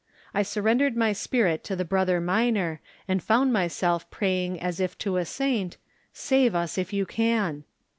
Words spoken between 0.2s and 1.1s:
I surrendered